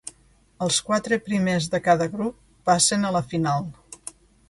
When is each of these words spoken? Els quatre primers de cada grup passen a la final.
Els 0.67 0.79
quatre 0.87 1.19
primers 1.27 1.69
de 1.75 1.81
cada 1.89 2.09
grup 2.17 2.43
passen 2.71 3.07
a 3.11 3.15
la 3.21 3.25
final. 3.35 3.73